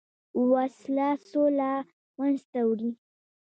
وسله 0.51 1.09
سوله 1.29 1.71
له 1.73 1.73
منځه 2.17 2.59
وړي 2.67 2.91